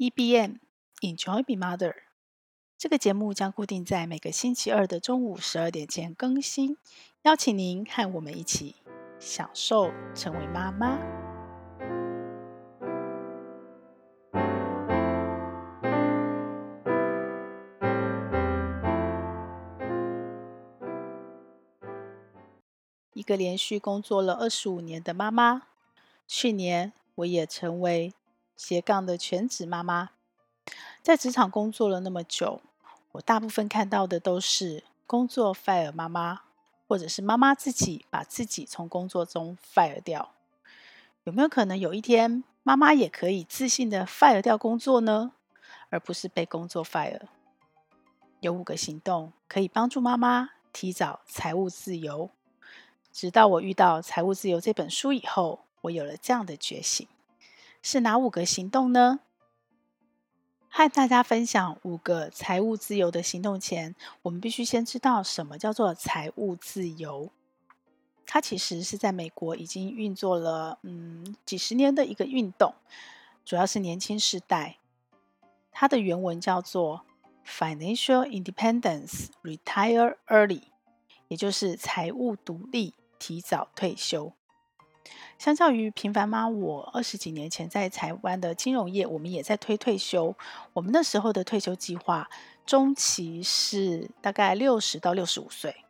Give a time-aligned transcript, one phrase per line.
[0.00, 0.60] EBM
[1.00, 1.92] Enjoy Be Mother，
[2.78, 6.76] 这个节目将固定在每个星期二的中午十二点前更新，
[7.22, 8.76] 邀请您和我们一起
[9.18, 11.00] 享受成为妈妈。
[23.14, 25.62] 一个连续工作了二十五年的妈妈，
[26.28, 28.14] 去年我也成为。
[28.58, 30.10] 斜杠的全职妈妈，
[31.00, 32.60] 在职场工作了那么久，
[33.12, 36.40] 我大部分看到的都是工作 fire 妈妈，
[36.88, 40.32] 或者是妈妈自己把自己从工作中 fire 掉。
[41.22, 45.30] 有没有可能有一天，妈妈也可以自信的 fire 掉工作呢？
[45.90, 47.20] 而不是被工作 fire？
[48.40, 52.28] 有五个行动可以帮助妈妈提早财务自由。
[53.12, 57.06] 直到我遇到《财务自由》这本书以后，我有了这样的觉醒。
[57.82, 59.20] 是哪五个行动呢？
[60.70, 67.30] 和大家分享五个财务自由的行动前，我们必须先知道什么叫做财务自由。
[68.26, 72.74] 它其实是在美国已经运作了嗯几十年的一个运动，
[73.44, 74.76] 主要是年轻世代。
[75.72, 77.06] 它的原文叫做
[77.46, 80.64] “Financial Independence, Retire Early”，
[81.28, 84.34] 也就是财务独立，提早退休。
[85.38, 90.34] 相较于平凡妈，我二十几年前在台湾的金融业，我们也在推退休。
[90.72, 92.28] 我们那时候的退休计划
[92.66, 95.84] 中期是大概六十到六十五岁。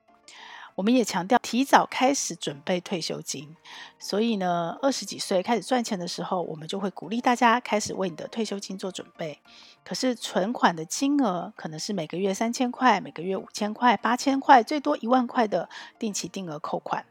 [0.74, 3.56] 我们也强调提早开始准备退休金，
[3.98, 9.40] 所以呢，二十几岁开始赚钱的时候，我们就会鼓励大家开始为你的退休金做准备。
[9.82, 15.68] 可是存款的金额可能是每个月三千块，每个月五千块、八千块，最多一万块的
[15.98, 17.06] 定期定额扣款。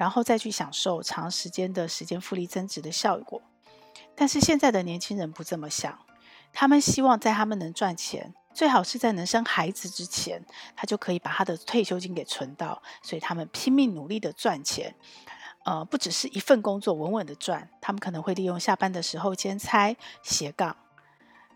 [0.00, 3.42] 然后再去享受长时间的时间复利增值的效果，
[4.16, 5.98] 但是现在的年轻人不这么想，
[6.54, 10.42] 他们希望在他们能赚钱，最好是在能生孩子之前，
[10.74, 14.94] 他就可以把他的退休金给存到，所以他们拼命努力的赚钱，
[15.66, 20.74] 呃，不只是一份工作稳稳的赚，他们可能会利用下班的时候兼差斜杠。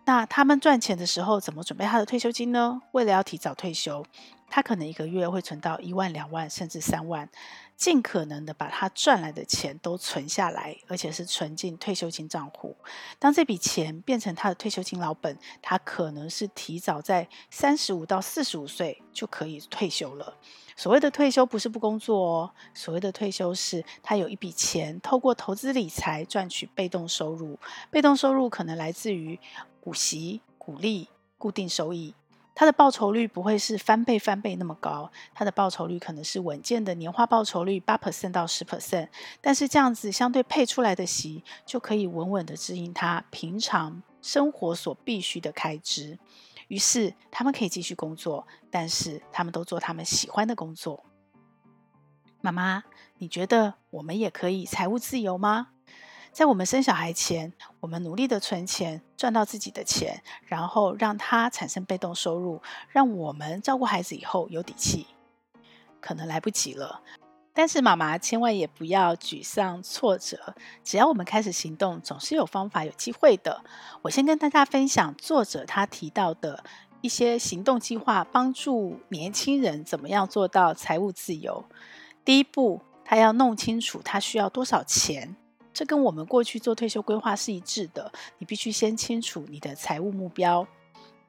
[0.07, 2.83] 那他们赚钱的时候怎么准备他的退休金呢？
[2.93, 4.05] 为了要提早退休，
[4.49, 7.29] 他可能一个月会存到一万、两万，甚至三万。
[7.77, 12.77] 尽可能的把他赚来的钱都存下来，而且是存进退休金账户。
[13.19, 20.37] 当这笔钱变成他的退休金老本，他可能是提早在三十五到四十五岁就可以退休了。
[20.77, 27.59] 所谓的退休不是不工作哦，所谓的退休是他有一笔钱，透过投资理财赚取被动收入。
[27.91, 29.39] 被动收入可能来自于
[29.85, 32.15] 股息、股利、固定收益。
[32.55, 39.09] 它的报酬率不会是翻倍翻倍那么高，它的报酬率可能是稳健的年化报酬率八 percent 到十 percent，
[39.43, 46.19] 但是这样子相对配出来的息就可以稳稳的支应他平常生活所必须的开支，
[46.69, 51.05] 于是他们可以继续工作，但是他们都做他们喜欢的工作。
[52.41, 52.85] 妈妈，
[53.19, 55.74] 你觉得我们也可以财务自由吗？
[56.35, 65.07] 在我们生小孩前，我们努力的存钱，赚到自己的钱，然后让它产生被动收入，让我们照顾孩子以后有底气。
[66.01, 67.01] 可能来不及了，
[67.53, 70.57] 但是妈妈千万也不要沮丧挫折。
[70.83, 73.63] 只要我们开始行动，总是有方法、有机会的。
[74.03, 76.65] 我先跟大家分享作者他提到的
[77.01, 81.65] 一些行动计划，帮助年轻人怎么样做到财务自由。
[82.25, 85.37] 第一步，他要弄清楚他需要多少钱。
[85.75, 88.11] 这跟我们过去做退休规划是一致的。
[88.39, 90.67] 你必须先清楚你的财务目标。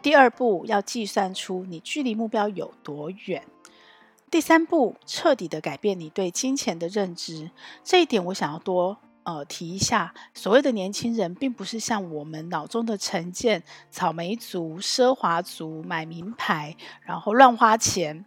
[0.02, 3.44] 第二步，要计算出你距离目标有多远。
[4.30, 7.50] 第三步，彻底的改变你对金钱的认知。
[7.84, 10.14] 这一点我想要多呃提一下。
[10.34, 18.26] 所谓的年轻人，并不是像我们脑中的成见，草莓族、奢华族，买名牌，然后乱花钱。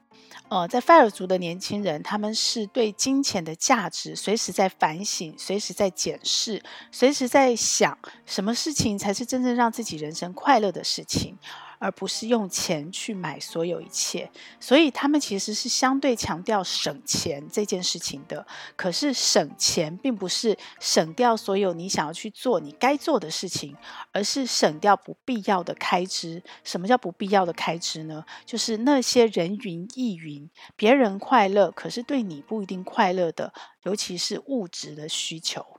[0.51, 11.37] 呃，在费尔族的年轻人，他们是对金钱的价值随时在反省，随时在检视，随时在想，什么事情才是真正让自己人生快乐的事情。
[11.79, 18.47] 而不是用钱去买所有一切，所以他们其实是相对强调省钱这件事情的。
[18.77, 23.77] 可是省钱并不是省掉所有你想要去做你该做的事情，
[24.13, 26.43] 而是省掉不必要的开支。
[26.65, 28.25] 什么叫不必要的开支呢？
[28.45, 33.53] 就是那些人云亦云，别人快乐，可是对你不一定快乐的，
[33.85, 35.78] 尤其是物质的需求。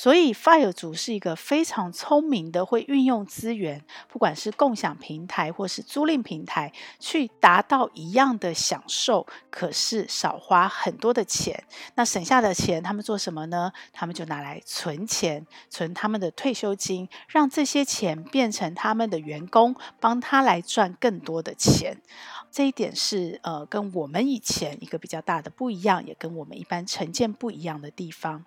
[0.00, 11.64] 所以，FIRE 族是一个非常聪明的，会运用资源，不管是共享平台或是租赁平台，去达到一样的享受，可是少花很多的钱。
[11.96, 13.72] 那省下的钱，他们做什么呢？
[13.92, 22.00] 他们就拿来存钱，存他们的退休金，让这些钱变成他们的员工，帮他来赚更多的钱。
[22.52, 28.44] 这一点是呃，跟我们以前一个比较大的不一样，也跟我们一般成见不一样的地方。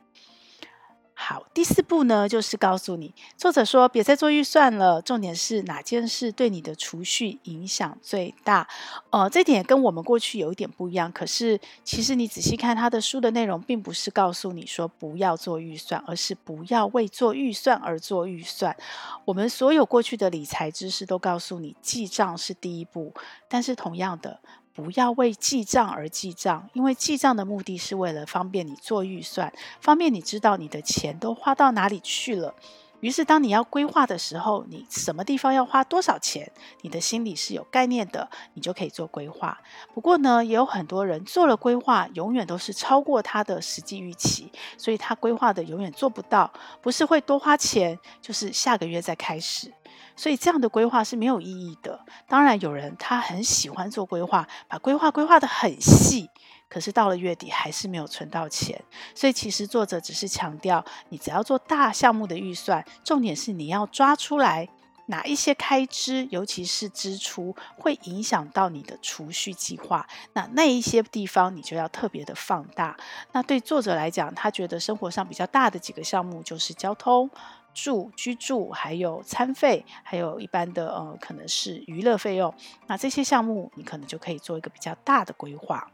[1.24, 8.68] 好，第四步呢，就是告诉你，作者说别再做预算了，重点是哪件事对你的储蓄影响最大。
[9.12, 11.12] 呃，这点跟我们过去有一点不一样。
[11.12, 18.76] 可是，其实你仔细看他的书的内容，并不是告诉你说不要做预算，而是不要为做预算而做预算。
[19.24, 23.14] 我们所有过去的理财知识都告诉你，记账是第一步，
[23.48, 24.40] 但是同样的。
[24.74, 32.56] 不要为记账而记账，因为记账的目的是为了方便你做预算，方便你知道你的钱都花到哪里去了。
[33.02, 36.52] 于是，当你要规划的时候，你什么地方要花多少钱，
[36.82, 39.60] 你的心里是有概念的，你就可以做规划。
[39.96, 49.74] 不过呢，也有很多人做了规划，永远都是超过他的实际预期，所以他规划的永远做不到，不是会多花钱，就是下个月再开始。
[50.16, 52.00] 所以这样的规划是没有意义的。
[52.28, 56.30] 当然，有人他很喜欢做规划，把规划规划得很细，
[56.70, 58.84] 可是到了月底还是没有存到钱。
[59.16, 64.70] 所以，其实作者只是强调，你只要做大项目的预算，重点是你要抓出来
[65.08, 70.08] 哪一些开支，尤其是支出会影响到你的储蓄计划。
[70.34, 72.96] 那那一些地方你就要特别的放大。
[73.34, 77.30] 那对作者来讲，他觉得生活上比较大的几个项目就是交通。
[77.74, 82.54] 住、居住，还有餐费，还有一般的呃，可能是娱乐费用。
[82.88, 85.92] 那这些项目，你可能就可以做一个比较大的规划。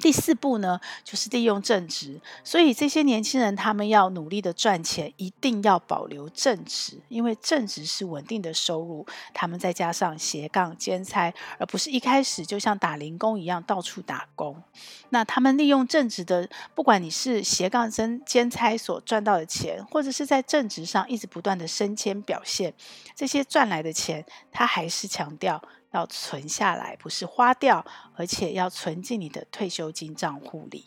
[0.00, 2.20] 第四步呢，就是利用正职。
[2.44, 9.06] 所以这些年轻人，他们要努力的赚钱，一定要保留正职，因为正职是稳定的收入。
[9.34, 14.62] 他们再加上斜杠兼差，而不是一开始就像打零工一样到处打工。
[15.10, 22.72] 那他们利用正职的，不管你是斜杠兼兼差所赚到的钱，或者是在正职上一直不断的升迁表现，
[23.14, 25.62] 这些赚来的钱，他还是强调。
[25.92, 30.84] 要存下来，不是花掉，而且要存进你的退休金账户里。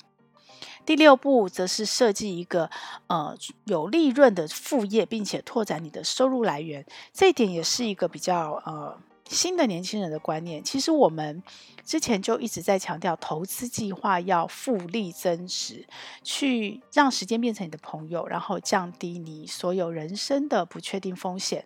[0.86, 2.70] 第六步则是设计一个
[3.08, 6.86] 呃有利润的副业，并且拓展你的收入来源。
[7.14, 9.00] 这一点也是一个比较呃
[9.30, 10.64] 新的年轻人的观念。
[10.64, 11.44] 其实我们
[11.86, 15.88] 之前就一直在强调，投资计划要复利增值，
[16.24, 21.66] 去让时间变成你的朋友，然后降低你所有人生的不确定风险。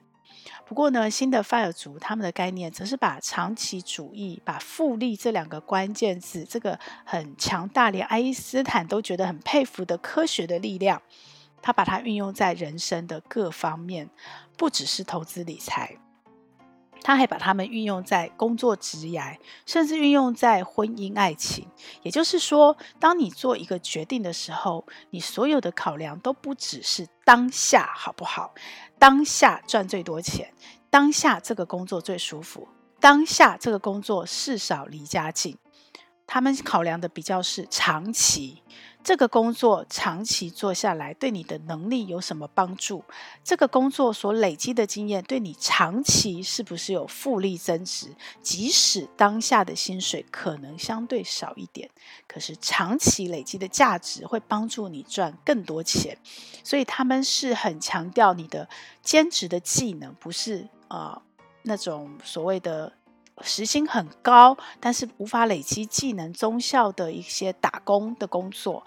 [0.66, 11.02] 不过呢，新的 FIRE 族他们的概念则是把长期主义、把复利这两个关键字，这个很强大，连爱因斯坦都觉得很佩服的科学的力量，
[11.62, 14.10] 他把它运用在人生的各方面，
[14.58, 15.98] 不只是投资理财。
[17.02, 19.38] 他还把它们运用在工作职涯，
[19.68, 21.68] 甚至运用在婚姻爱情。
[22.02, 28.56] 也就是说，当你做一个决定的时候，你所有的考量都不只是当下好不好，
[28.98, 30.54] 当下赚最多钱，
[30.90, 32.68] 当下这个工作最舒服，
[33.00, 35.58] 当下这个工作事少离家近。
[36.28, 38.64] 他们考量的比较是长期。
[39.06, 43.04] 这个工作长期做下来，对你的能力有什么帮助？
[43.44, 48.08] 这个工作所累积的经验，对你长期是不是有复利增值？
[48.42, 51.88] 即使当下的薪水可能相对少一点，
[52.28, 56.18] 可是长期累积的价值会帮助你赚更多钱。
[56.64, 58.68] 所以他们是很强调你的
[59.04, 61.22] 兼职的技能，不是啊、
[61.62, 62.92] 那种所谓的。
[63.42, 68.86] 时薪很高，但是无法累积技能综效的一些打工的工作。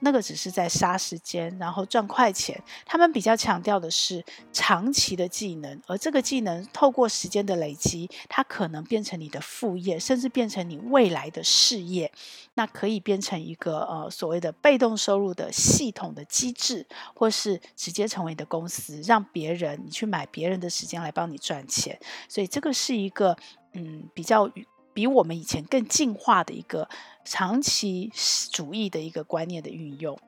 [0.00, 2.62] 那个只是在杀时间，然后赚快钱。
[2.86, 12.12] 他们比较强调的是长期的技能，而这个技能透过时间的累积，它可能变成你的副业，甚至变成你未来的事业。
[12.54, 21.98] 那可以变成一个呃所谓的被动收入的系统的机制，或是直接成为你的公司，让别人你去买别人的时间来帮你赚钱。
[22.28, 23.36] 所以这个是一个
[23.72, 24.50] 嗯比较
[24.92, 26.88] 比我们以前更进化的一个
[27.24, 28.10] 长期
[28.52, 30.18] 主义的一个观念的运用。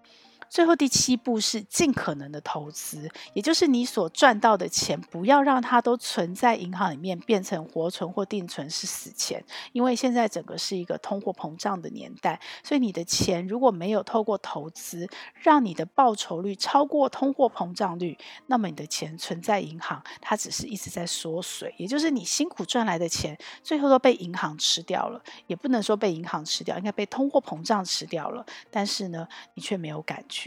[0.51, 9.43] 最后第七步是尽可能的投资，也就是你所赚到的钱，不要让它都存在银行里面，变成活存或定存是死钱。
[9.71, 25.23] 因为现在整个是一个通货膨胀的年代，所以你的钱如果没有透过投资，让你的报酬率超过通货膨胀率，那么你的钱存在银行，它只是一直在缩水，也就是你辛苦赚来的钱，最后都被银行吃掉了。
[25.47, 28.45] 也不能说被银行吃掉，应该被通货膨胀吃掉了。
[28.69, 30.40] 但是呢，你却没有感觉。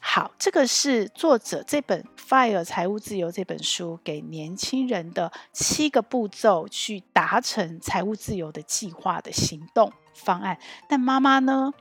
[0.00, 9.92] 好，这个是作者这本《FIRE 财务自由》这本书给年轻人的七个步骤，去达成财务自由的计划的行动。
[10.16, 10.58] 方案，
[10.88, 11.72] 但妈妈呢？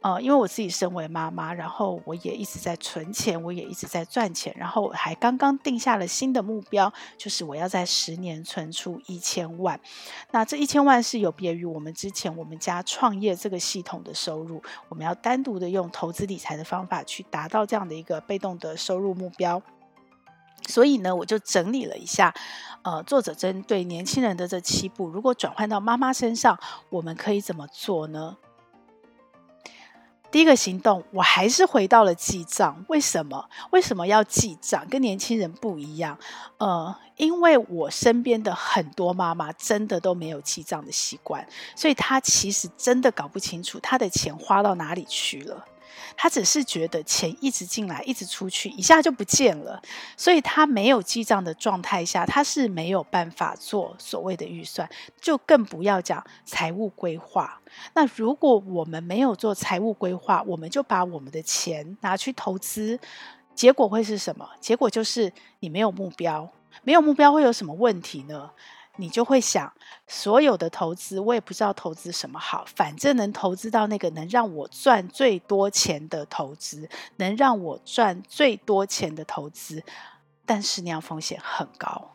[0.00, 9.80] 呃，因为我自己身为妈妈，然后我也一直在存钱，我也一直在赚钱，然后我还刚刚定下了新的目标，就是我要在十年存出一千万。
[10.30, 19.62] 那这一千万是有别于我们之前我们家创业这个系统的收入，我们要单独的用投资理财的方法去达到这样的一个被动的收入目标。
[20.66, 22.34] 所以呢，我就整理了一下，
[22.84, 26.58] 呃，作者针对年轻人的这七步，如果转换到妈妈身上，
[26.90, 28.36] 我们可以怎么做呢？
[30.30, 32.84] 第一个行动，我还是回到了记账。
[32.88, 33.48] 为什么？
[33.70, 34.86] 为什么要记账？
[34.88, 36.18] 跟年轻人不一样。
[36.58, 45.64] 呃，因为我身边的很多妈妈真的都没有记账的习惯，所以她其实真的搞不清楚她的钱花到哪里去了。
[46.16, 49.80] 他只是觉得钱一直进来，一直出去，一下就不见了，
[50.16, 54.88] 所以他没有记账的状态下，他是没有办法做所谓的预算，
[55.20, 57.60] 就更不要讲财务规划。
[57.94, 62.98] 那如果我们没有做财务规划，我们就把我们的钱拿去投资，
[63.54, 64.48] 结果会是什么？
[64.60, 66.48] 结果就是你没有目标，
[66.82, 68.50] 没有目标会有什么问题呢？
[68.96, 69.72] 你就会想，
[70.06, 79.82] 所有的投资我也不知道投资什么好，反正能投资到那个能让我赚最多钱的投资，能让我赚最多钱的投资，
[80.46, 82.14] 但是那样风险很高，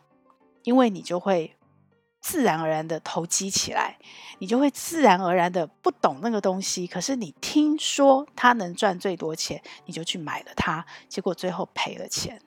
[0.62, 1.54] 因为你就会
[2.22, 3.98] 自然而然的投机起来，
[4.38, 12.40] 你就会自然而然的不懂那个东西，可是你听说它能赚最多钱，你就去买了它，结果最后赔了钱，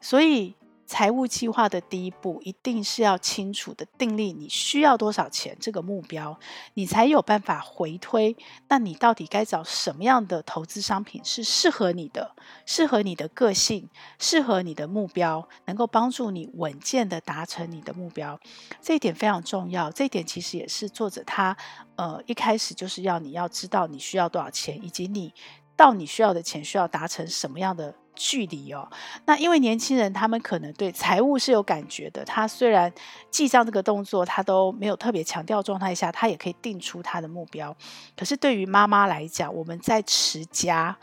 [0.00, 0.56] 所以。
[0.90, 6.36] 财务计划的第一步，一定是要清楚的订立你需要多少钱这个目标，
[6.74, 8.36] 你才有办法回推。
[8.66, 12.34] 那你到底该找什么样的投资商品是适合你的，
[12.66, 18.40] 适合你的个性，适合你的目标，能够帮助你稳健的达成你的目标？
[18.82, 19.92] 这一点非常重要。
[19.92, 21.56] 这一点其实也是作者他
[21.94, 25.32] 呃一开始就是要你要知道你需要多少钱，以及你
[25.80, 27.94] 到你需要的钱需要达成什么样的。
[28.22, 28.86] 距离哦，
[29.24, 32.92] 那因为年轻人他们可能对财务是有感觉的，他虽然
[33.30, 37.74] 记账这个动作他都没有特别强调状态下，他也可以定出他的目标。
[38.14, 40.94] 可是对于妈妈来讲，我们在持家，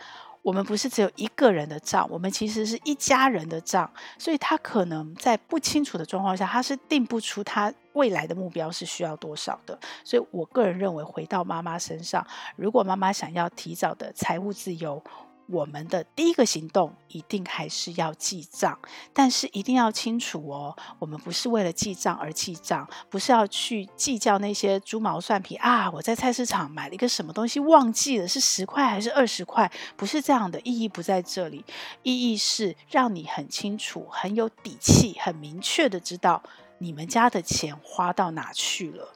[0.48, 9.77] 我们不是只有一个人的账，我们其实是一家人的账，所以他可能在不清楚的状况下，他是定不出他未来的目标是需要多少的。
[10.06, 12.25] 所以我个人认为，回到妈妈身上，
[12.56, 15.04] 如果妈妈想要提早的财务自由，
[15.50, 18.77] 我们的第一个行动一定还是要记账，
[19.13, 25.89] 但是一定要清楚哦，我们不是为了记账而记账，不是要去计较那些猪毛蒜皮啊！
[25.92, 29.72] 我在菜市场买了一个什么东西忘记了，是十块还是二十块？
[29.96, 31.63] 不是这样的，意义不在这里，
[32.04, 36.44] 意义是让你很清楚、很有底气、很明确的知道
[36.80, 39.13] 你们家的钱花到哪去了，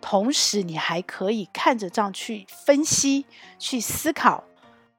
[0.00, 3.26] 同时你还可以看着账去分析、
[3.60, 4.42] 去思考。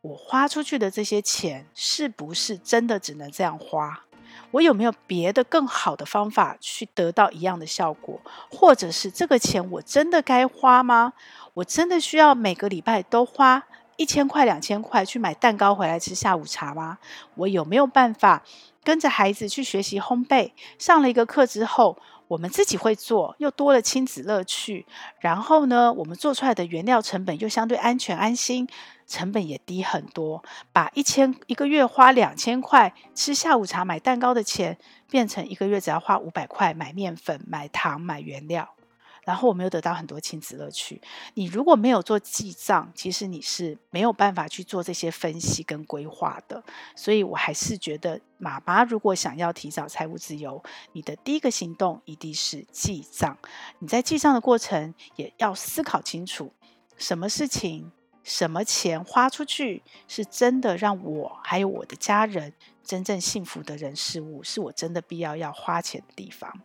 [0.02, 4.06] 我花出去的这些钱是不是真的只能这样花？
[4.52, 8.22] 我有没有别的更好的方法去得到一样的效果？
[8.50, 11.14] 或者是这个钱我真的该花吗？
[11.54, 13.62] 我真的需要每个礼拜都花
[13.98, 17.00] 一千块、两千块去买蛋糕回来吃下午茶吗？
[17.36, 18.44] 我有没有办法
[18.86, 20.52] 跟着孩子去学习烘焙？
[20.78, 21.98] 上了一个课之后，
[22.30, 24.86] 我们自己会做，又多了亲子乐趣。
[25.20, 28.68] 然后呢，我们做出来的原料成本又相对安全安心。
[29.10, 34.78] 成本也低很多，把一千一个月花两千块吃下午茶、买蛋糕的钱，
[35.10, 38.70] 变成一个月只要花五百块买面粉、买糖、买原料，
[39.26, 41.02] 然后我们又得到很多亲子乐趣。
[41.34, 46.64] 你如果没有做记账，其实你是没有办法去做这些分析跟规划的。
[46.96, 50.64] 所以我还是觉得，妈妈如果想要提早财务自由，
[50.94, 53.38] 你的第一个行动一定是记账。
[53.80, 56.54] 你在记账的过程，也要思考清楚
[56.96, 57.92] 什么事情。
[58.24, 66.62] 什么钱花出去是真的让我还有我的家人真正幸福的人事物，是我真的必要要花钱的地方。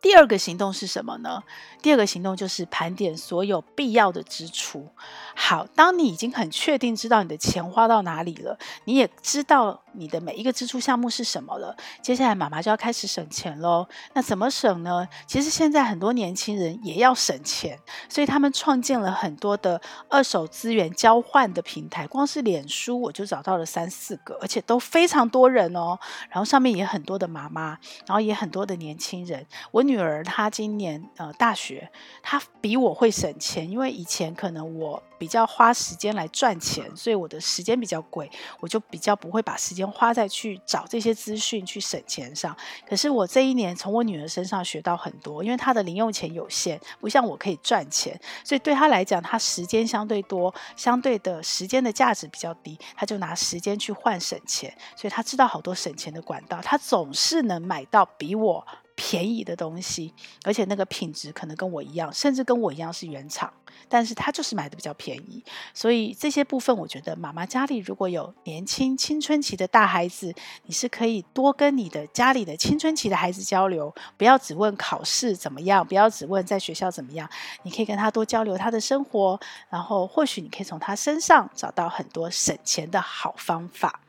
[0.00, 1.42] 第二个行动是什么呢？
[1.82, 4.88] 第二个行动就是盘点所有必要的支出。
[5.34, 13.86] 好，当你已经很确定知道你的钱花到哪里了，你也知道你的每一个支出项目是什么了，接下来妈妈就要开始省钱喽。
[14.12, 15.08] 那怎么省呢？
[15.26, 17.76] 其实现在很多年轻人也要省钱，
[18.08, 22.06] 所以他们创建了很多的二手资源交换的平台。
[22.06, 25.98] 光是脸书我就找到了三四个，而且都非常多人哦。
[26.30, 27.70] 然后上面也很多的妈妈，
[28.06, 29.44] 然后也很多的年轻人。
[29.72, 29.88] 我。
[29.88, 31.90] 女儿她今年呃大学，
[32.22, 42.56] 她比我会省钱，因为以前可能我比较花时间来赚钱，所以我的时间比较贵，我就比较不会把时间花在去找这些资讯去省钱上。
[42.88, 58.66] 可是我这一年从我女儿身上学到很多，因为她的零用钱有限，不像我可以赚钱，所以对她来讲，她时间相对多，相对的时间的价值比较低，她就拿时间去换省钱，所以她知道好多省钱的管道，她总是能买到比我
[59.00, 60.12] 便宜的东西，
[60.42, 63.52] 而且那个品质可能跟我一样，甚至跟我一样是原厂，
[63.88, 65.40] 但是他就是买的比较便宜。
[65.72, 77.30] 所以这些部分，我觉得妈妈家里如果有年轻青春期的大孩子，你是可以多跟你的家里的青春期的孩子交流，不要只问考试怎么样，不要只问在学校怎么样，
[77.62, 79.38] 你可以跟他多交流他的生活，
[79.70, 84.00] 然后或许你可以从他身上找到很多省钱的好方法。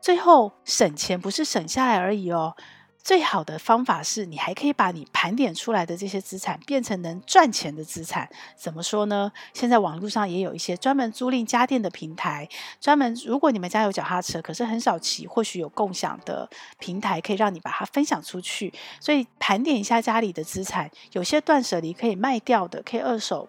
[0.00, 2.56] 最后，省钱不是省下来而已哦。
[3.02, 8.28] 最好的方法是你还可以把你盘点出来的这些资产变成能赚钱的资产。
[8.56, 9.32] 怎么说呢？
[9.54, 12.48] 现在网络上也有一些专门租赁家电的平台，
[12.80, 18.72] 专门如果你们家有脚踏车，可是很少骑，或许有共享的平台可以让你把它分享出去。
[19.00, 23.48] 所以盘点一下家里的资产，有些断舍离可以卖掉的，可以二手。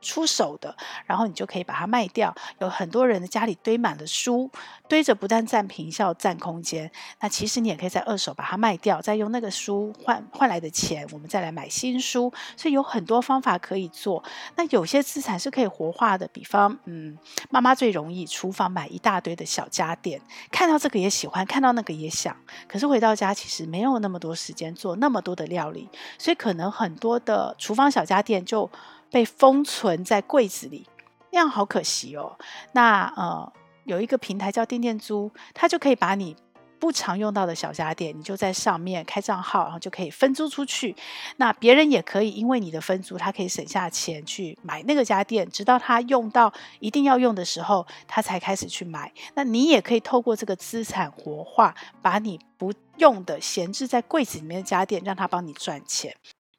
[0.00, 0.76] 出手的，
[1.06, 2.34] 然后你就可以把它卖掉。
[2.58, 4.50] 有很多人的家里堆满了书，
[4.88, 12.32] 堆着不但占坪效、占空间，那其实你也可以在二手把它卖掉，再用那个书换换来的钱，我们再来买新书。
[12.56, 14.22] 所以有很多方法可以做。
[14.56, 17.18] 那有些资产是可以活化的，比方，嗯，
[17.50, 22.36] 妈妈最容易厨房买一大堆的小家电，看到这个也喜欢，看到那个也想，
[22.68, 25.88] 可是回到家其实没有那么多时间做那么多的料理，
[26.18, 28.70] 所以可能很多的厨房小家电就。
[29.10, 30.86] 被封存在柜子里，
[31.30, 32.36] 那样好可惜哦。
[32.72, 33.52] 那呃，
[33.84, 36.36] 有一个平台叫电电租，它就可以把你
[36.78, 40.94] 不常用到的小家电，你就在上面开账号，然后就可以分租出去。
[41.36, 49.10] 那别人也可以因为你的分租，他可以省下钱去买那个家电，直到他用到一定要用的时候，他才开始去买。
[49.34, 56.14] 那你也可以透过这个资产活化，把你不用的闲置在柜子里面的家电，让他帮你赚钱。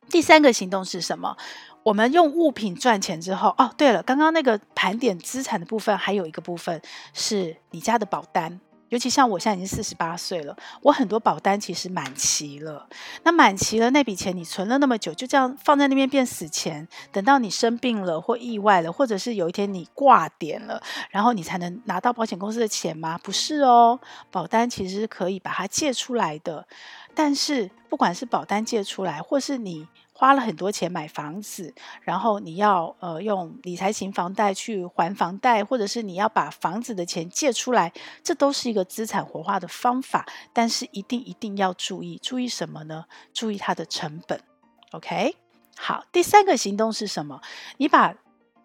[0.10, 1.36] 第三个行动是什么？
[1.84, 6.82] 我们用物品赚钱之后，哦，对了，刚刚那个盘点资产的部分，还有一个部分
[7.14, 8.60] 是你家的保单。
[8.90, 12.88] 尤其像我现在已经四十八岁了，我很多保单其实满期了。
[13.24, 23.18] 那满期了，那笔钱你存了那么久，就这样放在那边变死钱，等到你生病了或意外了，或者是有一天你挂点了，然后你才能拿到保险公司的钱吗？
[23.24, 24.00] 不是哦，
[24.32, 26.66] 保单其实是可以把它借出来的。
[27.14, 29.88] 但是不管是保单借出来，或是你。
[30.20, 40.26] 花了很多钱买房子，然后你要呃用理财型房贷去还房贷，或者是你要把房子的钱借出来，这都是一个资产活化的方法。
[40.52, 43.06] 但是一定一定要注意，注意什么呢？
[43.32, 44.42] 注意它的成本。
[44.90, 45.36] OK，
[45.78, 47.40] 好，第三个行动是什么？
[47.78, 48.16] 你把。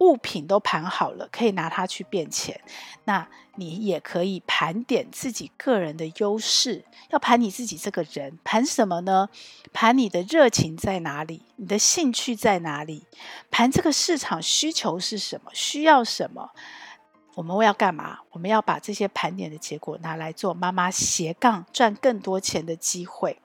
[0.02, 2.60] 物品都盘好了，可以拿它去变钱。
[3.04, 9.28] 那你也可以盘点自己个人的优势，要盘你自己这个人，盘什么呢？
[9.72, 11.42] 盘你的热情在哪里？
[11.56, 13.06] 你的兴趣在哪里？
[13.50, 15.50] 盘这个市场需求是什么？
[15.54, 16.50] 需要什么？
[17.34, 18.18] 我们要干嘛？
[18.32, 23.38] 我们要把这些盘点的结果拿来做妈妈斜杠赚更多钱的机会。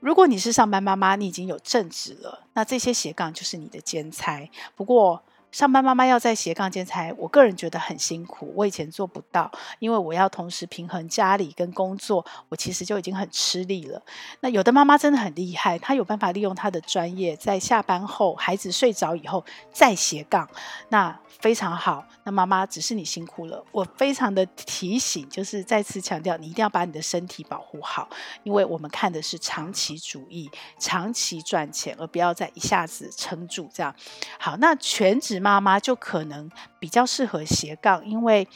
[0.00, 4.48] 如果你是上班妈妈，你已经有正职了，那这些斜杠就是你的兼差。
[4.74, 5.22] 不过，
[5.56, 8.52] 上班妈妈要在斜杠兼才，我个人觉得很辛苦。
[8.54, 14.02] 我以前做不到，因为我要同时平衡家里跟工作，我其实就已经很吃力了。
[14.40, 19.42] 那有的妈妈真的很厉害，她有办法利用她的专业，在下班后孩子睡着以后
[19.72, 20.46] 再斜杠，
[20.90, 22.04] 那非常好。
[22.26, 28.10] 那妈妈只是你辛苦了，我非常的提醒，就是再次强调，你一定要把你的身体保护好，
[28.42, 33.94] 因为我们看的是长期主义，长期赚钱，而不要再一下子撑住这样。
[34.38, 35.36] 好，那全职。
[35.46, 38.48] 妈妈就可能比较适合斜杠，因为，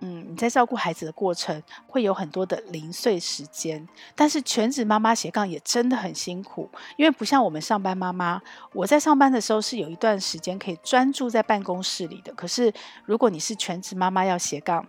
[0.00, 3.86] 嗯，你在照顾孩子的过程会有很多的零碎时间。
[4.14, 8.40] 但是全职妈妈斜杠也真的很辛苦，因为不像我们上班妈妈，
[8.72, 12.32] 我在上班的时候是有一段时间可以专注在办公室里的。
[12.34, 12.72] 可是
[13.04, 14.86] 如果你是全职妈妈要斜杠，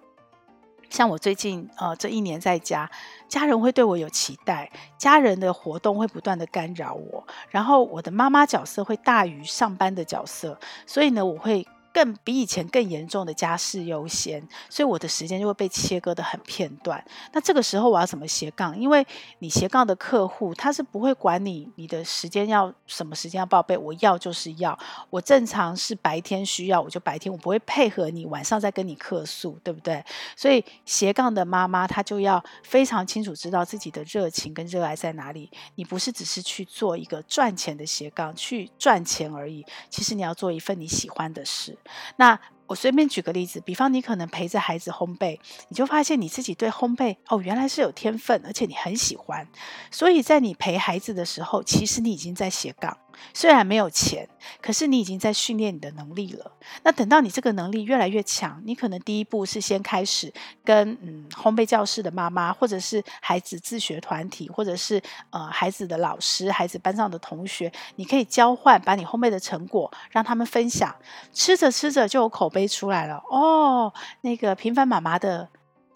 [0.92, 2.90] 像我最近呃这一年在家，
[3.28, 11.68] 家人会对我有期待，家人的活动会不断的干扰我，然后我的妈妈角色会大于上班的角色，所以呢，我会。
[11.94, 17.04] 更比以前更严重的家事优先，所以我的时间就会被切割得很片段。
[17.34, 18.78] 那这个时候我要怎么斜杠？
[18.80, 19.06] 因为
[19.40, 24.78] 你斜杠的客户他是不会管你你的时间要什么时间要报备，我要就是要。
[25.10, 30.04] 我正常是白天需要我就白天，我不会配合你晚上再跟你客诉，对不对？
[30.36, 35.52] 所以斜杠的妈妈她就要非常清楚知道自己的热情跟热爱在哪里。
[35.76, 41.78] 你不是只是去做一个赚钱的斜杠去赚钱而已，其实你要做一份你喜欢的事。
[42.18, 49.48] 那我随便举个例子，比方你可能陪着孩子烘焙，你就发现你自己对烘焙哦，原来是有天分，而且你很喜欢。
[49.90, 52.96] 所以在你陪孩子的时候，其实你已经在斜杠。
[53.34, 54.28] 虽然没有钱，
[54.62, 56.52] 可是你已经在训练你的能力了。
[56.84, 60.32] 那等到你这个能力越来越强，你可能第一步是先开始
[60.64, 70.96] 跟嗯烘焙教室的妈妈，或者是孩子自学团体，或者是呃孩子的老师、孩子班上的同学，你可以交换，把你烘焙的成果让他们分享。
[71.34, 75.48] 吃着吃着就有口碑出来了哦，那个平凡妈妈的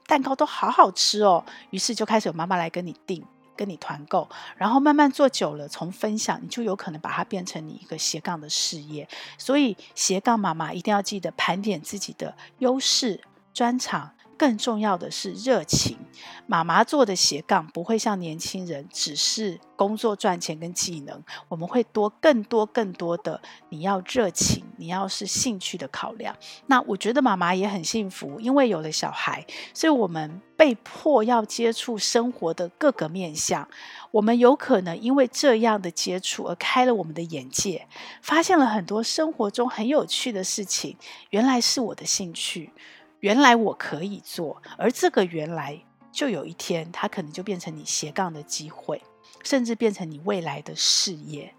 [0.05, 1.43] 蛋糕都好好吃哦。
[1.71, 3.23] 于是就开始有妈妈来跟你订。
[3.55, 9.07] 跟你团购，然后慢慢做久了，从分享你就有可能把它变成你一个斜杠的事业。
[9.37, 13.21] 所以斜杠妈妈一定要记得盘点自己的优势
[13.53, 14.11] 专长。
[14.37, 15.97] 更重要的是热情。
[16.45, 26.35] 妈妈做的斜杠不会像年轻人只是工作赚钱跟技能，我们会多更多更多的你要热情，你要是兴趣的考量。
[26.67, 33.67] 那我觉得妈妈也很幸福，因为有了小孩，所以我们被迫要接触生活的各个面向。
[34.11, 37.87] 我们有可能因为这样的接触而开了我们的眼界，
[38.21, 40.97] 发现了很多生活中很有趣的事情，
[41.31, 42.71] 原来是我的兴趣。
[43.23, 45.81] 原来我可以做，而这个原来
[46.11, 49.01] 就有一天，它可能就变成你斜杠的机会，
[49.45, 51.55] 甚至变成你未来的事业。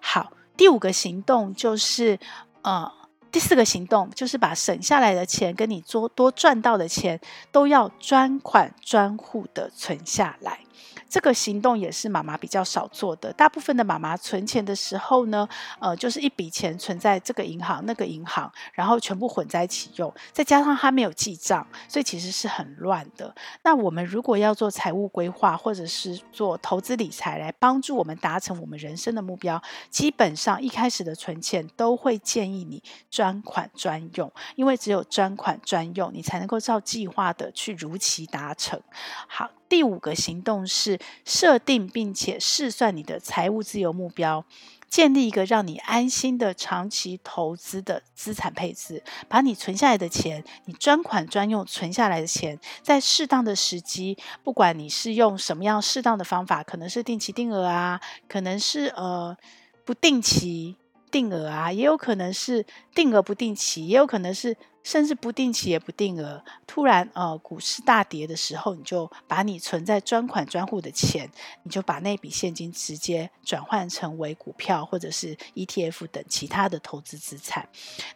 [0.00, 2.18] 好，第五个行动就是，
[2.60, 2.92] 呃，
[3.32, 7.18] 第四个行动就是把省下来的钱跟你多多赚到的钱，
[7.50, 10.60] 都要专款专户的存下来。
[11.08, 13.32] 这个行动也是妈妈比较少做的。
[13.32, 23.34] 大部分的妈妈存钱的时候呢，呃，就是一笔钱存在这个银行、那个银行，然后全部混在一起用，再加上她没有记账，所以其实是很乱的。
[23.62, 38.80] 那我们如果要做财务规划，或者是做投资理财来帮助我们达成我们人生的目标，基本上一开始的存钱都会建议你专款专用，因为只有专款专用，你才能够照计划的去如期达成。
[39.26, 39.48] 好。
[39.68, 44.44] 第五个行动是设定并且试算你的财务自由目标，
[44.88, 59.36] 建立一个让你安心的长期投资的资产配置，把你存下来的钱，你专款专用存下来的钱，在适当的时机，不管你是用什么样适当的方法，可能是定期定额啊，可能是呃
[59.84, 60.76] 不定期
[61.10, 64.56] 定额啊，也有可能是定额不定期，也有可能是。
[64.82, 71.30] 甚至不定期也不定额，突然呃股市大跌的时候，你就把你存在专款专户的钱，
[71.62, 77.68] 你就把那笔现金直接转换成为股票或者是 ETF 等其他的投资资产。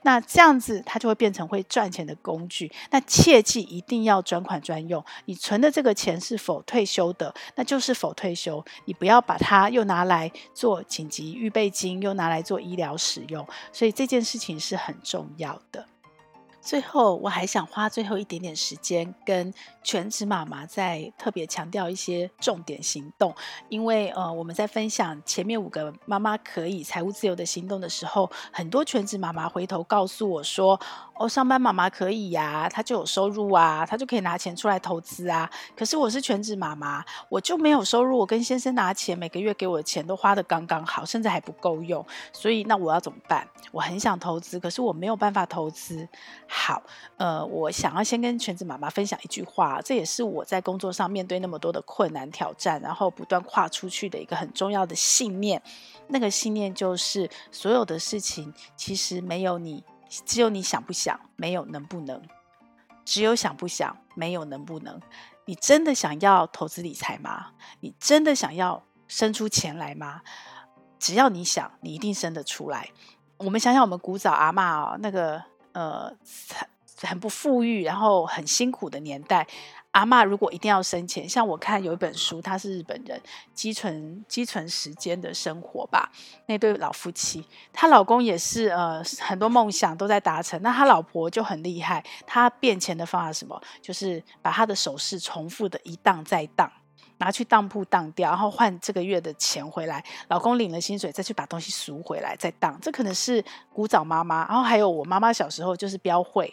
[0.03, 2.73] 那这样子它就会变成会赚钱的工具。
[2.91, 13.47] 那切记一定要专款专用，你存的这个钱是否退休的，那就是否退休，你不要把它又拿来做紧急预备金，又拿来做医疗使用。
[13.73, 15.87] 所以这件事情是很重要的。
[16.63, 23.35] 最后，我还想花最后一点点时间跟全职妈妈再特别强调一些重点行动，
[23.69, 30.81] 因为呃，我们在分享前面五个妈妈可以财务自由的行动的时候，很多全职妈妈回头告诉我说
[31.23, 35.49] ：“哦，上班妈妈可以呀，她就有收入啊，她就可以拿钱出来投资啊。
[35.77, 42.05] 可是我是全职妈妈，我就没有收入，我跟先生拿钱，每个月给我的钱都花得刚刚好，甚至还不够用。
[42.33, 43.47] 所以那我要怎么办？
[43.71, 46.09] 我很想投资，可是我没有办法投资。”
[46.49, 46.83] 好，
[47.19, 55.63] 呃，我想要先跟全职妈妈分享一句话，这也是我在工作上面对那么多的困难挑战，然后不断跨出去的一个很重要的信念。
[56.09, 59.85] 那个信念就是，所有的事情其实没有你，
[60.25, 62.23] 只有你想不想，没有能不能，
[63.05, 65.01] 只有想不想，没有能不能。
[65.45, 67.53] 你真的想要投资理财吗？
[67.81, 70.23] 你真的想要生出钱来吗？
[70.99, 72.91] 只要你想，你一定生得出来。
[73.39, 75.43] 我们想想，我们古早阿嬷哦，那个。
[75.75, 76.15] 呃，
[76.51, 76.69] 很
[77.09, 79.49] 很不富裕，然后很辛苦的年代，
[79.93, 83.21] 阿嬷如果一定要生钱，像我看有一本书，他是日本人，
[83.55, 86.11] 积存积存时间的生活吧。
[86.47, 93.61] 那对老夫妻，她老公也是呃很多梦想都在达成，那她老婆就很厉害，她变钱的方法什么？
[93.81, 96.71] 就是把她的首饰重复的一当再当。
[97.19, 100.05] 拿去当铺当掉，然后换这个月的钱回来。
[100.27, 102.77] 老公领了薪水，再去把东西赎回来，再当。
[102.81, 106.53] 这可能是古早妈妈，然后还有我妈妈小时候就是标会，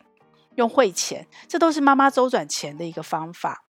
[0.59, 3.68] 用汇钱，这都是妈妈周转钱的一个方法。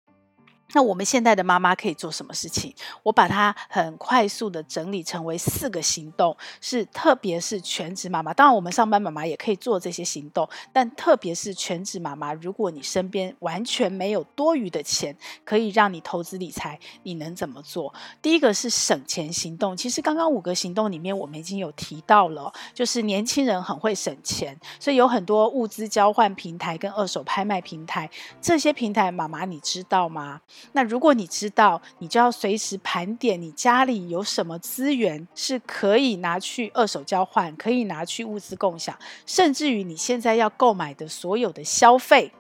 [0.74, 2.74] 那我们现在的妈妈可以做什么事情？
[3.04, 8.34] 我把它很快速的整理成为四个行动，是特别是全职妈妈。
[8.34, 17.94] 当然，我们上班妈妈也可以做这些行动，但特别是全职妈妈，如果你身边完全没有多余的钱，可以让你投资理财，你能怎么做？
[18.22, 19.78] 第一个是省钱行动。
[19.78, 28.10] 其实刚刚五个行动里面，我们已经有提到了，就是年轻人很会省钱，所以有很多物资交换平台跟二手拍卖平台，
[28.42, 30.42] 这些平台妈妈你知道吗？
[30.72, 42.32] 那如果你知道，你就要随时盘点你家里有什么资源是可以拿去二手交换，可以拿去物资共享，甚至于你现在要购买的所有的消费。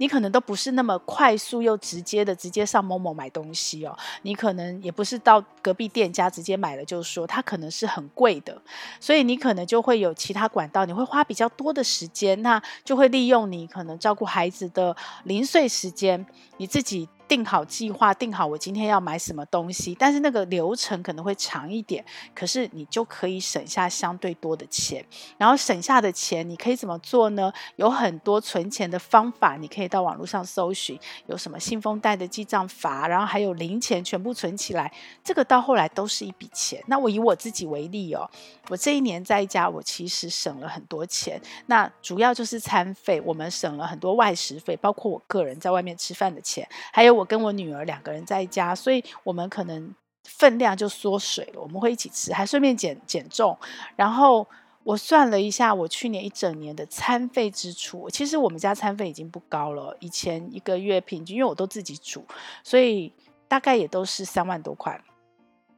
[0.00, 8.62] 你可能都不是那么快速又直接的直接上某某买东西哦，你可能也不是到隔壁店家直接买了就说它可能是很贵的，
[9.00, 16.24] 所以你可能就会有其他管道，你会花比较多的时间，那就会利用你可能照顾孩子的零碎时间，
[16.58, 17.08] 你自己。
[17.28, 22.02] 定好计划，定好我今天要买什么东西，但是那个流程可能会长一点，
[22.34, 25.04] 可是你就可以省下相对多的钱。
[25.36, 27.52] 然后省下的钱，你可以怎么做呢？
[27.76, 34.90] 有很多存钱的方法，你可以到网络上搜寻，有什么信封袋的记账法，然后还有零钱全部存起来，
[35.22, 36.82] 这个到后来都是一笔钱。
[36.86, 38.26] 那我以我自己为例哦，
[38.70, 41.38] 我这一年在家，我其实省了很多钱。
[41.66, 47.17] 那主要就是餐费，我们省了很多外食费，包括我个人在外面吃饭的钱，还有。
[47.18, 51.60] 我跟我女儿两个人在家，所以我们可能分量就缩水了。
[51.60, 53.56] 我们会一起吃，还顺便减减重。
[53.96, 54.46] 然后
[54.84, 59.96] 我算了一下，我去年一整年的餐费支出，其实我们家餐费已经不高了。
[60.00, 62.24] 以前一个月平均，因为我都自己煮，
[62.62, 63.12] 所以
[63.46, 64.98] 大概也都是三万多块。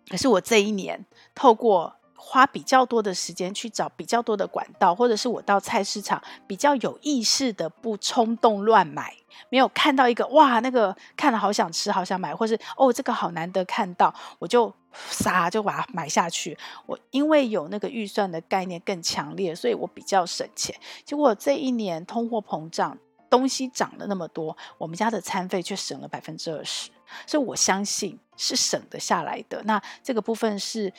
[0.09, 9.17] 可是我这一年透过花比较多的时间去找比较多的管道，或者是我到菜市场比较有意识的不冲动乱买，
[9.49, 16.57] 没有看到一个哇，那个看了好想吃，好想买，或是哦这个好难得看到，我就撒就把它买下去。
[16.85, 20.79] 我因为有那个预算的概念更强烈，所以我比较省钱。
[21.07, 22.97] 结果这一年通货膨胀，
[23.31, 26.91] 东西涨了那么多，我们家的餐费却省了百分之二十，
[27.27, 29.63] 所以我相信是省得下来的。
[29.65, 30.93] 那这个部分是。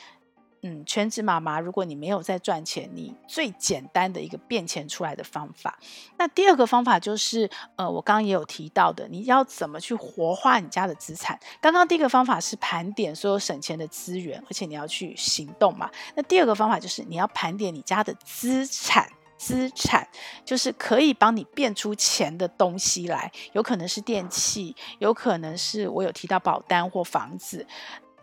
[0.64, 5.76] 嗯，全职妈妈，如果你没有在赚钱，你最简单的一个变钱出来的方法。
[6.16, 11.36] 那第二个方法就是，呃，我刚刚也有提到的，你要怎么去活化你家的资产。
[11.60, 15.90] 刚刚第一个方法是盘点所有省钱的资源，而且你要去行动嘛。
[16.14, 20.06] 那第二个方法就是你要盘点你家的资产，资产
[20.44, 27.66] 就是可以帮你变出钱的东西来，有可能是电器，有可能是我有提到保单或房子，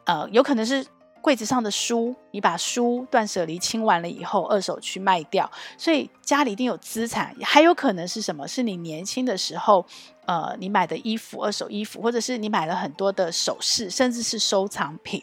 [0.05, 0.87] 呃，有可能是。
[1.21, 8.47] 柜子上的书，你把书断舍离清完了以后，二手去卖掉，所以家里一定有资产，还有可能是什么？
[8.47, 9.85] 是你年轻的时候。
[10.25, 15.19] 呃，你买的衣服，二手衣服，或者是你买了很多的首饰，甚至是收藏品。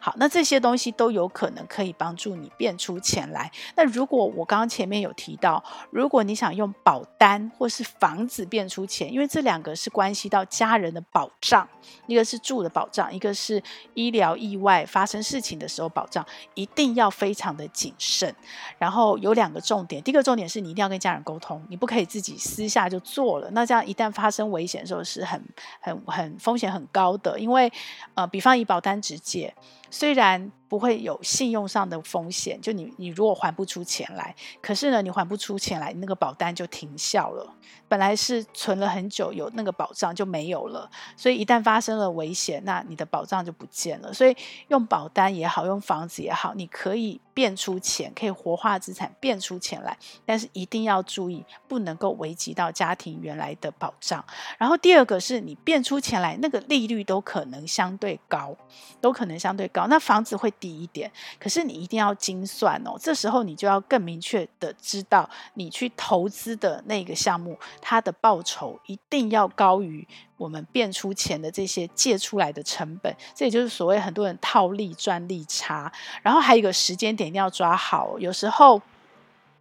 [0.00, 3.52] 好，那这些东西都有可能可以帮助你变出钱来。
[3.74, 11.68] 那如果我刚刚前面有提到，如果你想用保单或是房子变出钱，因为这两个是关系到家人的保障，
[12.06, 16.24] 一个是住的保障，一个是医疗意外发生事情的时候保障，
[16.56, 18.34] 一定要非常的谨慎。
[18.78, 23.48] 然后有两个重点，第一个重点是你一定要跟家人沟通，你不可以自己私下就做了。
[23.52, 25.40] 那这样一旦发生危险的时候是很、
[25.80, 27.72] 很、很风险很高的，因为
[28.14, 29.54] 呃，比方以保单直接，
[29.90, 30.52] 虽然。
[30.68, 37.54] 不会有信用上的风险，就你你如果还不出钱来，可是呢，你还不出钱来，那个保单就停效了。
[37.88, 44.12] 本来是存了很久，有那个保障就没有了，所以一旦发生了危险，那你的保障就不见了。
[44.12, 54.24] 所以用保单也好，用房子也好，你可以变出钱，可以活化资产，变出钱来，但是一定要注意，不能够危及到家庭原来的保障。
[54.58, 58.56] 然后第二个是你变出钱来，那个利率都可能相对高，
[59.00, 60.52] 都可能相对那房子会。
[60.58, 62.96] 低一点，可是你一定要精算哦。
[62.98, 70.08] 这时候你就要更明确的知道，你去投资的那个项目，它的报酬一定要高于
[70.38, 73.14] 我们变出钱的这些借出来的成本。
[73.34, 75.92] 这也就是所谓很多人套利赚利差。
[76.22, 78.80] 然后还有一个时间点一定要抓好，有时候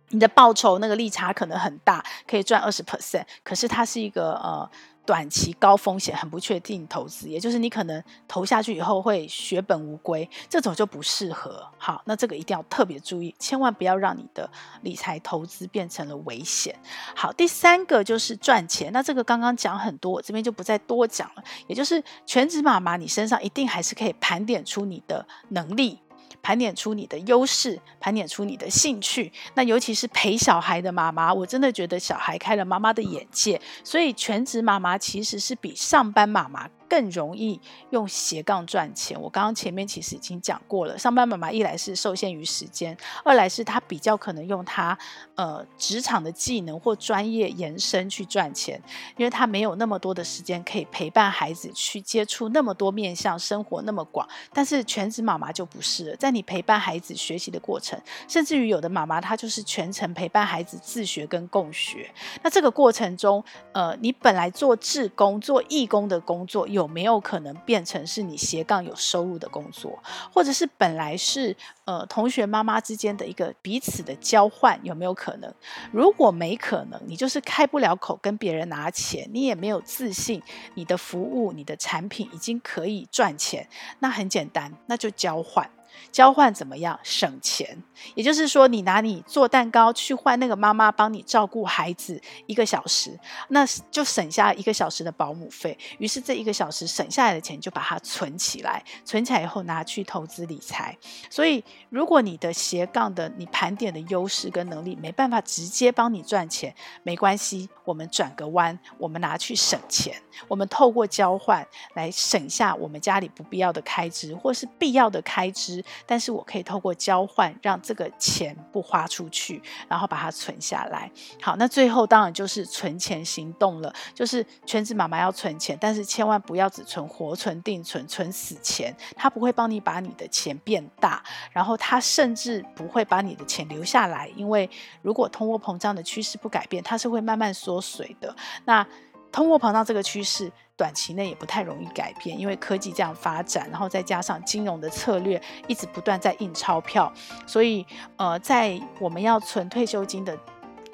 [0.09, 4.69] 你的报酬那个利差可能很大，可以赚二十 percent，可是它是一个呃。
[5.05, 11.65] 短期高风险、很不确定投资，也就是你可能投下去以后会血本无归，这种就不适合。
[11.77, 14.49] 好，那这个一定要特别注意，千万不要让你的
[14.81, 16.75] 理财投资变成了危险。
[17.15, 18.91] 好，第三个就是赚钱。
[18.91, 21.43] 那这个刚刚讲很多，我这边就不再多讲了。
[21.67, 25.99] 也就是全职妈妈，你身上一定还是可以盘点出你的能力。
[26.45, 29.33] 盘点出你的优势，盘点出你的兴趣。
[29.55, 33.59] 那尤其是陪小孩的妈妈，我真的觉得小孩开了妈妈的眼界。
[33.83, 39.21] 所以全职妈妈其实是比上班妈妈更容易用斜杠赚钱。
[39.21, 44.97] 我刚刚前面其实已经讲过了，上班妈妈一来是受限于时间，二来是她比较可能用她
[45.35, 48.81] 呃职场的技能或专业延伸去赚钱，
[49.17, 54.25] 因为她没有那么多的时间可以陪伴孩子去接触那么多面向生活那么广。
[54.53, 62.09] 但是全职妈妈就不是了，在你陪伴孩子学习的过程，甚至于有的妈妈她就是全程陪伴孩子自学跟共学。
[62.41, 69.97] 那这个过程中，呃，你本来做志工、做义工的工作有，有没有可能变成是你斜杠有收入的工作？
[70.31, 75.51] 或者是本来是呃同学妈妈之间的一个彼此的交换，有没有可能？
[75.91, 80.43] 如果没可能，你就是开不了口跟别人拿钱，你也没有自信，
[80.75, 83.67] 你的服务、你的产品已经可以赚钱，
[83.97, 85.67] 那很简单，那就交换。
[86.11, 86.99] 交换怎么样？
[87.03, 87.81] 省钱，
[88.15, 93.17] 也就是说，你拿你做蛋糕去换那个妈妈帮你照顾孩子一个小时，
[93.49, 95.77] 那就省下一个小时的保姆费。
[95.97, 100.97] 于是这一个小时省下来的钱就把它存起来，存起来以后拿去投资理财。
[101.29, 110.15] 所以，如果你的斜杠的你盘点的优势跟能力没办法直接帮你赚钱，没关系，我们转个弯，我们拿去省钱。
[110.47, 115.83] 我们透过交换来省下我们家里不必要的开支，或是必要的开支。
[116.05, 121.11] 但是我可以透过交换，让这个钱不花出去，然后把它存下来。
[121.41, 134.69] 好，那最后当然就是存钱行动了，就是全职妈妈要存钱，但是千万不要只存活存、定存、存死钱，它不会帮你把你的钱变大，然后它甚至不会把你的钱留下来，因为
[135.01, 138.35] 如果通货膨胀的趋势不改变，它是会慢慢缩水的。
[138.65, 138.85] 那
[139.31, 147.11] 通货膨胀这个趋势，短期内也不太容易改变，因为科技这样发展，然后再加上金融的策略一直不断在印钞票，
[147.47, 147.85] 所以
[148.17, 150.37] 呃，在我们要存退休金的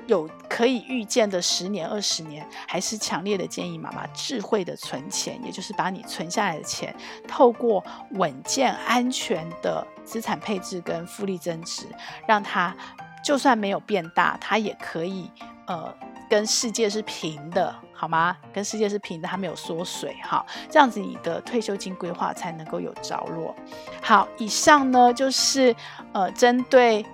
[0.06, 6.96] 有可以预见的十年、二十年，还是强烈的建议妈妈智慧的存钱，也就是把你存下来的钱，
[7.28, 11.88] 透过稳健安全的资产配置跟复利增值，
[12.28, 12.76] 让它
[13.24, 15.32] 就算没有变大，它也可以
[15.65, 15.91] 呃。
[16.30, 18.35] 跟世界是平的，好吗？
[18.51, 23.55] 跟世界是平的，它没有缩水，哈，这样子你的退休金规划才能够有着落。
[24.01, 25.75] 好，以上呢就是
[26.11, 27.05] 呃，针对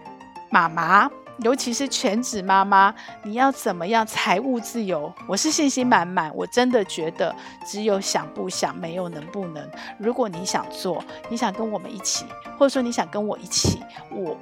[0.49, 5.13] 妈妈，尤其是全职妈妈，你要怎么样财务自由？
[5.27, 9.69] 我是信心满满，我真的觉得只有想不想，没有能不能。
[9.99, 12.25] 如果你想做，你想跟我们一起，
[12.57, 14.37] 或者说你想跟我一起，我。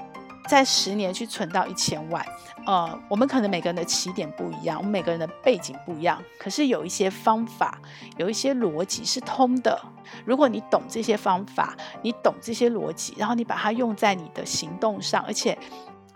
[0.47, 2.25] 在十年去存到一千万，
[2.65, 7.79] 呃，我们可能每个人的起点不一样，我们每个人的背景不一样，可是有一些方法，
[8.17, 9.79] 有一些逻辑是通的。
[10.23, 15.57] 如果你懂这些方法，你懂这些逻辑，然后你把它用在你的行动上，而且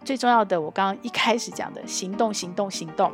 [0.06, 3.12] 最重要的，我刚刚一开始讲的行动，行动，行动。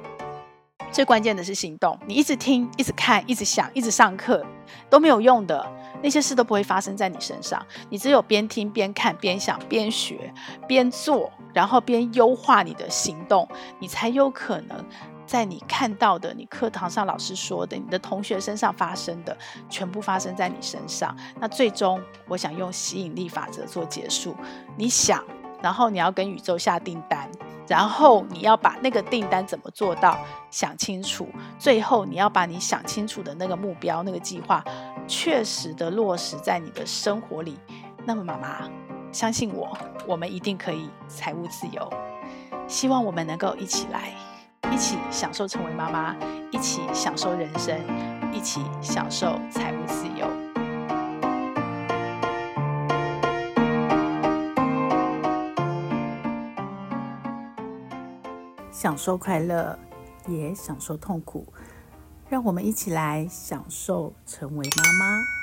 [0.91, 4.45] 最关键的是行动，你一直听，一直看，一直想，一直上课
[4.89, 5.65] 都没有用的，
[6.05, 7.59] 那些事都不会发生在你身上。
[7.89, 10.31] 你只有边听边看边想边学
[10.67, 14.85] 边做，然后边优化你的行动，你才有可能
[15.25, 19.35] 在你看到的、你课堂上老师说的、你的同学身上发生的，
[19.67, 21.17] 全部发生在你身上。
[21.39, 24.35] 那最终，我想用吸引力法则做结束。
[24.77, 25.23] 你想，
[25.59, 27.27] 然后你要跟宇宙下订单。
[27.67, 30.15] 然后你要把那个订单怎么做到
[30.51, 34.63] 想清楚，最后你要把你想清楚的那个目标、那个计划，
[35.07, 37.57] 确实的落实在你的生活里。
[38.05, 38.69] 那么妈妈，
[39.11, 41.89] 相信我，我们一定可以财务自由。
[42.67, 44.13] 希望我们能够一起来，
[44.71, 46.15] 一起享受成为妈妈，
[46.51, 47.79] 一起享受人生，
[48.33, 50.27] 一起享受财务自由。
[58.71, 59.77] 享受快乐，
[60.27, 61.51] 也享受痛苦，
[62.27, 65.34] 让我们一起来享受成为妈妈。